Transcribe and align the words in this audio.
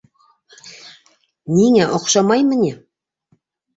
Ниңә, 1.57 1.87
оҡшамаймы 1.99 2.59
ни? 2.63 2.73